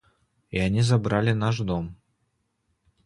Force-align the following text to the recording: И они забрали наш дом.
И 0.49 0.57
они 0.57 0.81
забрали 0.81 1.31
наш 1.31 1.59
дом. 1.59 1.95